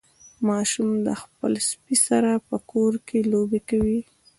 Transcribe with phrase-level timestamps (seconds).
[0.47, 4.01] ماشوم د خپل سپي سره په کور کې لوبې کولې.